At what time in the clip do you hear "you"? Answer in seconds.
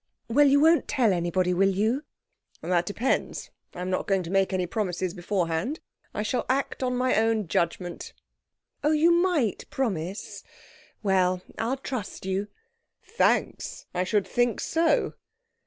0.47-0.59, 1.69-2.05, 8.93-9.11, 12.25-12.47